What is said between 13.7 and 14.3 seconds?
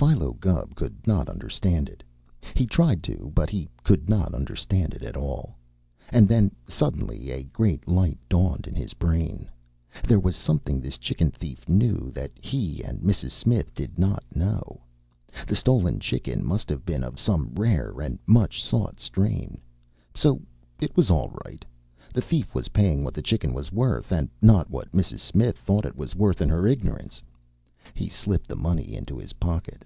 did not